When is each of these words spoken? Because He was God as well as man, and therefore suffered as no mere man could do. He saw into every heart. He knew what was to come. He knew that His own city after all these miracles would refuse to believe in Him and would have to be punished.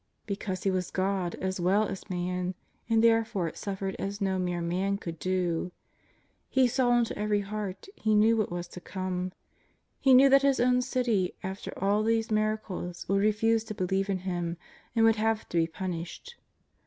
Because 0.25 0.63
He 0.63 0.71
was 0.71 0.89
God 0.89 1.35
as 1.35 1.59
well 1.59 1.87
as 1.87 2.09
man, 2.09 2.55
and 2.89 3.03
therefore 3.03 3.51
suffered 3.53 3.95
as 3.99 4.19
no 4.19 4.39
mere 4.39 4.59
man 4.59 4.97
could 4.97 5.19
do. 5.19 5.71
He 6.49 6.67
saw 6.67 6.97
into 6.97 7.15
every 7.15 7.41
heart. 7.41 7.85
He 7.95 8.15
knew 8.15 8.35
what 8.37 8.51
was 8.51 8.67
to 8.69 8.81
come. 8.81 9.31
He 9.99 10.15
knew 10.15 10.27
that 10.29 10.41
His 10.41 10.59
own 10.59 10.81
city 10.81 11.35
after 11.43 11.71
all 11.77 12.01
these 12.01 12.31
miracles 12.31 13.07
would 13.07 13.21
refuse 13.21 13.63
to 13.65 13.75
believe 13.75 14.09
in 14.09 14.17
Him 14.25 14.57
and 14.95 15.05
would 15.05 15.17
have 15.17 15.47
to 15.49 15.57
be 15.57 15.67
punished. 15.67 16.35